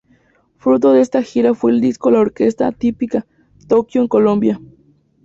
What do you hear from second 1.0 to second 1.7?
esta gira fue